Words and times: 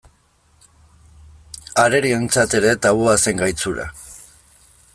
Arerioentzat 1.83 2.57
ere 2.61 2.73
tabua 2.87 3.15
zen 3.27 3.43
gaitz 3.43 3.57
hura. 3.73 3.87